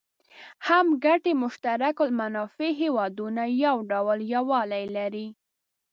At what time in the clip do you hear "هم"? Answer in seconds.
0.67-0.85